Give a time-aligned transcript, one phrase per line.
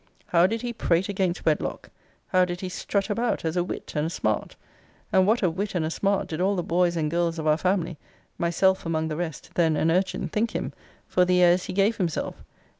[0.25, 1.91] How did he prate against wedlock!
[2.29, 4.55] how did he strut about as a wit and a smart!
[5.13, 7.55] and what a wit and a smart did all the boys and girls of our
[7.55, 7.99] family
[8.39, 10.73] (myself among the rest, then an urchin) think him,
[11.07, 12.43] for the airs he gave himself?